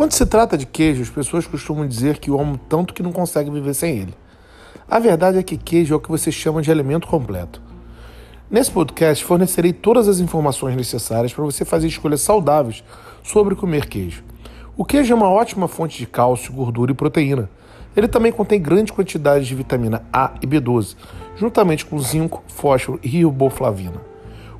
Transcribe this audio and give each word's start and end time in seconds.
Quando 0.00 0.12
se 0.12 0.24
trata 0.24 0.56
de 0.56 0.64
queijo, 0.64 1.02
as 1.02 1.10
pessoas 1.10 1.46
costumam 1.46 1.86
dizer 1.86 2.16
que 2.16 2.30
o 2.30 2.40
amam 2.40 2.56
tanto 2.56 2.94
que 2.94 3.02
não 3.02 3.12
conseguem 3.12 3.52
viver 3.52 3.74
sem 3.74 3.98
ele. 3.98 4.14
A 4.88 4.98
verdade 4.98 5.36
é 5.36 5.42
que 5.42 5.58
queijo 5.58 5.92
é 5.92 5.96
o 5.98 6.00
que 6.00 6.08
você 6.08 6.32
chama 6.32 6.62
de 6.62 6.70
alimento 6.70 7.06
completo. 7.06 7.60
Nesse 8.50 8.70
podcast, 8.70 9.22
fornecerei 9.22 9.74
todas 9.74 10.08
as 10.08 10.18
informações 10.18 10.74
necessárias 10.74 11.34
para 11.34 11.44
você 11.44 11.66
fazer 11.66 11.86
escolhas 11.86 12.22
saudáveis 12.22 12.82
sobre 13.22 13.54
comer 13.54 13.90
queijo. 13.90 14.24
O 14.74 14.86
queijo 14.86 15.12
é 15.12 15.16
uma 15.16 15.28
ótima 15.28 15.68
fonte 15.68 15.98
de 15.98 16.06
cálcio, 16.06 16.50
gordura 16.50 16.92
e 16.92 16.94
proteína. 16.94 17.50
Ele 17.94 18.08
também 18.08 18.32
contém 18.32 18.58
grandes 18.58 18.94
quantidades 18.94 19.46
de 19.46 19.54
vitamina 19.54 20.02
A 20.10 20.32
e 20.40 20.46
B12, 20.46 20.96
juntamente 21.36 21.84
com 21.84 21.98
zinco, 21.98 22.42
fósforo 22.48 22.98
e 23.02 23.06
riboflavina. 23.06 24.09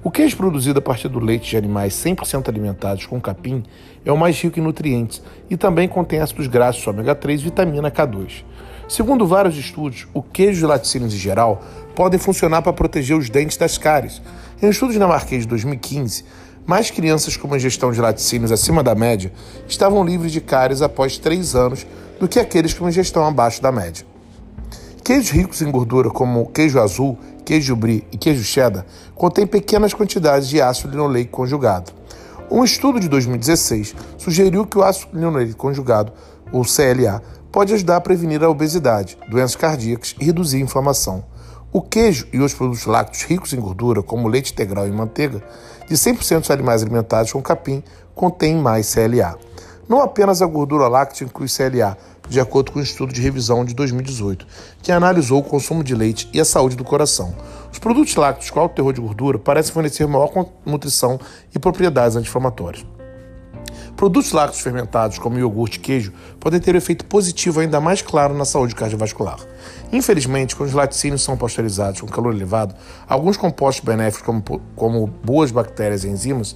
O 0.03 0.11
queijo 0.11 0.35
produzido 0.35 0.79
a 0.79 0.83
partir 0.83 1.09
do 1.09 1.21
leite 1.21 1.51
de 1.51 1.59
animais 1.59 1.93
100% 1.93 2.49
alimentados 2.49 3.05
com 3.05 3.21
capim 3.21 3.63
é 4.03 4.11
o 4.11 4.17
mais 4.17 4.41
rico 4.41 4.59
em 4.59 4.63
nutrientes 4.63 5.23
e 5.51 5.59
também 5.59 5.87
contém 5.87 6.21
ácidos 6.21 6.47
graxos 6.47 6.87
ômega 6.87 7.15
3 7.15 7.39
e 7.39 7.45
vitamina 7.45 7.91
K2. 7.91 8.43
Segundo 8.89 9.27
vários 9.27 9.59
estudos, 9.59 10.09
o 10.15 10.23
queijo 10.23 10.65
e 10.65 10.67
laticínios 10.67 11.13
em 11.13 11.19
geral 11.19 11.63
podem 11.95 12.19
funcionar 12.19 12.63
para 12.63 12.73
proteger 12.73 13.15
os 13.15 13.29
dentes 13.29 13.59
das 13.59 13.77
cáries. 13.77 14.23
Em 14.63 14.69
um 14.69 14.71
estudo 14.71 14.95
dinamarquês 14.95 15.43
de 15.43 15.49
2015, 15.49 16.25
mais 16.67 16.91
crianças 16.91 17.37
com 17.37 17.47
uma 17.47 17.59
ingestão 17.59 17.93
de 17.93 18.01
laticínios 18.01 18.51
acima 18.51 18.83
da 18.83 18.95
média 18.95 19.31
estavam 19.69 20.03
livres 20.03 20.33
de 20.33 20.41
cáries 20.41 20.81
após 20.81 21.19
3 21.19 21.55
anos 21.55 21.87
do 22.19 22.27
que 22.27 22.41
aqueles 22.41 22.73
com 22.73 22.89
ingestão 22.89 23.27
abaixo 23.27 23.61
da 23.61 23.71
média. 23.71 24.07
Queijos 25.05 25.31
ricos 25.31 25.61
em 25.61 25.71
gordura, 25.71 26.09
como 26.09 26.47
queijo 26.47 26.81
azul, 26.81 27.19
queijo 27.51 27.75
brie 27.75 28.05
e 28.13 28.17
queijo 28.17 28.45
cheddar, 28.45 28.87
contêm 29.13 29.45
pequenas 29.45 29.93
quantidades 29.93 30.49
de 30.49 30.63
ácido 30.63 30.93
linoleico 30.93 31.33
conjugado. 31.33 31.91
Um 32.49 32.63
estudo 32.63 33.01
de 33.01 33.09
2016 33.09 33.93
sugeriu 34.17 34.65
que 34.65 34.79
o 34.79 34.85
ácido 34.85 35.09
linoleico 35.13 35.57
conjugado, 35.57 36.13
ou 36.53 36.63
CLA, 36.63 37.21
pode 37.51 37.75
ajudar 37.75 37.97
a 37.97 38.01
prevenir 38.01 38.41
a 38.45 38.49
obesidade, 38.49 39.19
doenças 39.29 39.57
cardíacas 39.57 40.15
e 40.21 40.25
reduzir 40.27 40.59
a 40.59 40.61
inflamação. 40.61 41.25
O 41.73 41.83
queijo 41.83 42.29
e 42.33 42.39
os 42.39 42.55
produtos 42.55 42.87
lácteos 42.87 43.25
ricos 43.25 43.53
em 43.53 43.59
gordura, 43.59 44.01
como 44.01 44.29
leite 44.29 44.53
integral 44.53 44.87
e 44.87 44.93
manteiga, 44.93 45.43
de 45.89 45.97
100% 45.97 46.39
dos 46.39 46.51
animais 46.53 46.85
alimentados 46.85 47.33
com 47.33 47.43
capim, 47.43 47.83
contêm 48.15 48.55
mais 48.59 48.95
CLA. 48.95 49.37
Não 49.91 50.01
apenas 50.01 50.41
a 50.41 50.47
gordura 50.47 50.87
láctea 50.87 51.25
inclui 51.25 51.49
CLA, 51.49 51.99
de 52.29 52.39
acordo 52.39 52.71
com 52.71 52.79
um 52.79 52.83
estudo 52.83 53.13
de 53.13 53.21
revisão 53.21 53.65
de 53.65 53.75
2018, 53.75 54.47
que 54.81 54.93
analisou 54.93 55.41
o 55.41 55.43
consumo 55.43 55.83
de 55.83 55.97
leite 55.97 56.31
e 56.33 56.41
a 56.41 56.45
saúde 56.45 56.77
do 56.77 56.85
coração. 56.85 57.35
Os 57.73 57.81
produtos 57.81 58.15
lácteos 58.15 58.51
com 58.51 58.61
alto 58.61 58.77
teor 58.77 58.93
de 58.93 59.01
gordura 59.01 59.37
parecem 59.37 59.73
fornecer 59.73 60.07
maior 60.07 60.31
nutrição 60.65 61.19
e 61.53 61.59
propriedades 61.59 62.17
anti-inflamatórias. 62.17 62.87
Produtos 63.97 64.31
lácteos 64.31 64.63
fermentados, 64.63 65.19
como 65.19 65.41
iogurte 65.41 65.79
e 65.79 65.81
queijo, 65.81 66.13
podem 66.39 66.61
ter 66.61 66.73
um 66.77 66.79
efeito 66.79 67.05
positivo 67.05 67.59
ainda 67.59 67.81
mais 67.81 68.01
claro 68.01 68.33
na 68.33 68.45
saúde 68.45 68.77
cardiovascular. 68.77 69.41
Infelizmente, 69.93 70.55
quando 70.55 70.69
os 70.69 70.75
laticínios 70.75 71.23
são 71.23 71.37
pasteurizados 71.37 72.01
com 72.01 72.07
calor 72.07 72.33
elevado, 72.33 72.77
alguns 73.09 73.37
compostos 73.37 73.85
benéficos, 73.85 74.25
como, 74.25 74.61
como 74.77 75.09
boas 75.09 75.51
bactérias 75.51 76.05
e 76.05 76.09
enzimas, 76.09 76.55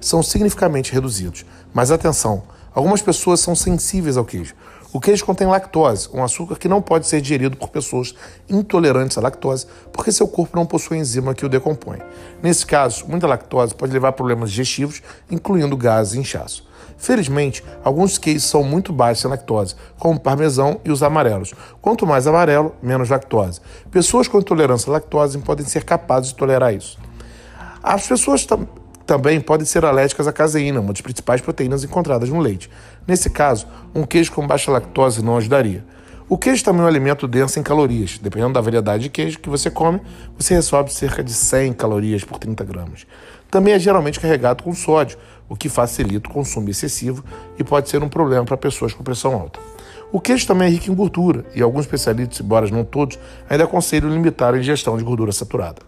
são 0.00 0.20
significativamente 0.20 0.92
reduzidos. 0.92 1.46
Mas 1.72 1.92
atenção, 1.92 2.42
algumas 2.74 3.02
pessoas 3.02 3.40
são 3.40 3.54
sensíveis 3.54 4.16
ao 4.16 4.24
queijo. 4.24 4.54
O 4.92 5.00
queijo 5.00 5.24
contém 5.24 5.46
lactose, 5.46 6.10
um 6.12 6.22
açúcar 6.22 6.56
que 6.56 6.68
não 6.68 6.82
pode 6.82 7.06
ser 7.06 7.22
digerido 7.22 7.56
por 7.56 7.70
pessoas 7.70 8.14
intolerantes 8.46 9.16
à 9.16 9.22
lactose, 9.22 9.66
porque 9.90 10.12
seu 10.12 10.28
corpo 10.28 10.54
não 10.54 10.66
possui 10.66 10.98
enzima 10.98 11.34
que 11.34 11.46
o 11.46 11.48
decompõe. 11.48 11.98
Nesse 12.42 12.66
caso, 12.66 13.06
muita 13.08 13.26
lactose 13.26 13.74
pode 13.74 13.90
levar 13.90 14.08
a 14.08 14.12
problemas 14.12 14.50
digestivos, 14.50 15.02
incluindo 15.30 15.74
gases 15.78 16.12
e 16.12 16.18
inchaço. 16.18 16.68
Felizmente, 16.98 17.64
alguns 17.82 18.18
queijos 18.18 18.44
são 18.44 18.62
muito 18.62 18.92
baixos 18.92 19.24
em 19.24 19.28
lactose, 19.28 19.74
como 19.98 20.16
o 20.16 20.20
parmesão 20.20 20.78
e 20.84 20.90
os 20.90 21.02
amarelos. 21.02 21.54
Quanto 21.80 22.06
mais 22.06 22.26
amarelo, 22.26 22.74
menos 22.82 23.08
lactose. 23.08 23.60
Pessoas 23.90 24.28
com 24.28 24.38
intolerância 24.38 24.90
à 24.90 24.92
lactose 24.92 25.38
podem 25.38 25.64
ser 25.64 25.84
capazes 25.84 26.28
de 26.28 26.36
tolerar 26.36 26.74
isso. 26.74 26.98
As 27.82 28.06
pessoas 28.06 28.44
tam 28.44 28.68
também 29.12 29.42
podem 29.42 29.66
ser 29.66 29.84
alérgicas 29.84 30.26
à 30.26 30.32
caseína, 30.32 30.80
uma 30.80 30.90
das 30.90 31.02
principais 31.02 31.42
proteínas 31.42 31.84
encontradas 31.84 32.30
no 32.30 32.40
leite. 32.40 32.70
Nesse 33.06 33.28
caso, 33.28 33.66
um 33.94 34.04
queijo 34.04 34.32
com 34.32 34.46
baixa 34.46 34.72
lactose 34.72 35.22
não 35.22 35.36
ajudaria. 35.36 35.84
O 36.30 36.38
queijo 36.38 36.64
também 36.64 36.80
é 36.80 36.84
um 36.84 36.88
alimento 36.88 37.28
denso 37.28 37.60
em 37.60 37.62
calorias. 37.62 38.16
Dependendo 38.16 38.54
da 38.54 38.60
variedade 38.62 39.02
de 39.02 39.10
queijo 39.10 39.38
que 39.38 39.50
você 39.50 39.70
come, 39.70 40.00
você 40.38 40.54
recebe 40.54 40.90
cerca 40.90 41.22
de 41.22 41.30
100 41.30 41.74
calorias 41.74 42.24
por 42.24 42.38
30 42.38 42.64
gramas. 42.64 43.06
Também 43.50 43.74
é 43.74 43.78
geralmente 43.78 44.18
carregado 44.18 44.62
com 44.62 44.74
sódio, 44.74 45.18
o 45.46 45.54
que 45.54 45.68
facilita 45.68 46.30
o 46.30 46.32
consumo 46.32 46.70
excessivo 46.70 47.22
e 47.58 47.62
pode 47.62 47.90
ser 47.90 48.02
um 48.02 48.08
problema 48.08 48.46
para 48.46 48.56
pessoas 48.56 48.94
com 48.94 49.04
pressão 49.04 49.34
alta. 49.34 49.60
O 50.10 50.22
queijo 50.22 50.46
também 50.46 50.68
é 50.68 50.70
rico 50.70 50.90
em 50.90 50.94
gordura 50.94 51.44
e 51.54 51.60
alguns 51.60 51.82
especialistas, 51.82 52.40
embora 52.40 52.66
não 52.70 52.82
todos, 52.82 53.18
ainda 53.46 53.64
aconselham 53.64 54.08
limitar 54.08 54.54
a 54.54 54.58
ingestão 54.58 54.96
de 54.96 55.04
gordura 55.04 55.32
saturada. 55.32 55.82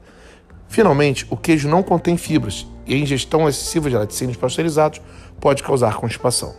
Finalmente, 0.68 1.26
o 1.30 1.38
queijo 1.38 1.70
não 1.70 1.82
contém 1.82 2.18
fibras 2.18 2.66
e 2.86 2.94
a 2.94 2.98
ingestão 2.98 3.48
excessiva 3.48 3.88
de 3.88 3.96
laticínios 3.96 4.36
pasteurizados 4.36 5.00
pode 5.40 5.62
causar 5.62 5.96
constipação. 5.96 6.54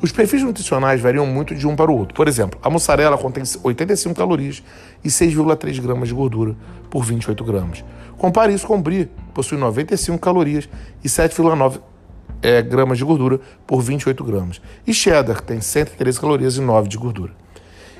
Os 0.00 0.10
perfis 0.10 0.42
nutricionais 0.42 1.00
variam 1.00 1.24
muito 1.24 1.54
de 1.54 1.66
um 1.66 1.76
para 1.76 1.90
o 1.90 1.96
outro. 1.96 2.14
Por 2.14 2.26
exemplo, 2.26 2.58
a 2.62 2.68
mussarela 2.68 3.16
contém 3.16 3.44
85 3.62 4.16
calorias 4.16 4.62
e 5.04 5.08
6,3 5.08 5.80
gramas 5.80 6.08
de 6.08 6.14
gordura 6.14 6.56
por 6.90 7.04
28 7.04 7.44
gramas. 7.44 7.84
Compare 8.18 8.52
isso 8.52 8.66
com 8.66 8.78
o 8.78 8.82
brie, 8.82 9.06
que 9.06 9.32
possui 9.32 9.56
95 9.56 10.18
calorias 10.18 10.68
e 11.04 11.08
7,9 11.08 11.80
é, 12.42 12.60
gramas 12.60 12.98
de 12.98 13.04
gordura 13.04 13.40
por 13.66 13.80
28 13.80 14.24
gramas. 14.24 14.60
E 14.86 14.92
cheddar 14.92 15.40
tem 15.40 15.60
113 15.60 16.20
calorias 16.20 16.56
e 16.56 16.60
9 16.60 16.88
de 16.88 16.98
gordura. 16.98 17.32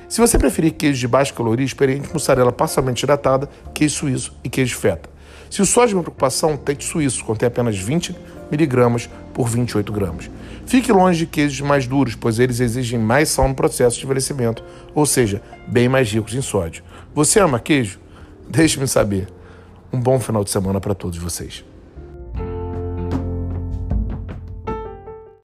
Se 0.08 0.20
você 0.20 0.36
preferir 0.36 0.72
queijo 0.72 0.98
de 0.98 1.08
baixa 1.08 1.32
caloria, 1.32 1.64
experimente 1.64 2.12
mussarela 2.12 2.52
parcialmente 2.52 3.04
hidratada, 3.04 3.48
queijo 3.72 3.94
suíço 3.94 4.36
e 4.42 4.50
queijo 4.50 4.76
feta. 4.76 5.08
Se 5.52 5.60
o 5.60 5.66
sódio 5.66 5.92
é 5.92 5.96
uma 5.96 6.02
preocupação, 6.02 6.56
tente 6.56 6.82
suíço, 6.82 7.22
contém 7.26 7.46
apenas 7.46 7.76
20 7.76 8.16
miligramas 8.50 9.06
por 9.34 9.46
28 9.46 9.92
gramas. 9.92 10.30
Fique 10.64 10.90
longe 10.90 11.18
de 11.18 11.26
queijos 11.26 11.60
mais 11.60 11.86
duros, 11.86 12.14
pois 12.14 12.38
eles 12.38 12.58
exigem 12.58 12.98
mais 12.98 13.28
sal 13.28 13.46
no 13.48 13.54
processo 13.54 13.98
de 13.98 14.06
envelhecimento, 14.06 14.64
ou 14.94 15.04
seja, 15.04 15.42
bem 15.68 15.90
mais 15.90 16.10
ricos 16.10 16.34
em 16.34 16.40
sódio. 16.40 16.82
Você 17.14 17.38
ama 17.38 17.60
queijo? 17.60 18.00
Deixe-me 18.48 18.88
saber. 18.88 19.28
Um 19.92 20.00
bom 20.00 20.18
final 20.18 20.42
de 20.42 20.48
semana 20.48 20.80
para 20.80 20.94
todos 20.94 21.18
vocês. 21.18 21.62